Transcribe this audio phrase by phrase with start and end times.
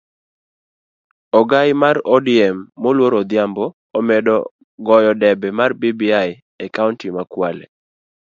[1.39, 3.65] Ogai mar odm moluor Odhiambo
[3.97, 4.35] omedo
[4.85, 6.07] goyo debe mar bbi
[6.65, 7.65] e kaunti ma kwale